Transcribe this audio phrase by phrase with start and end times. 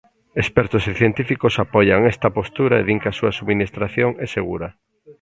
[0.43, 4.67] Expertos e científicos apoian esta postura e din que a súa subministración é segura.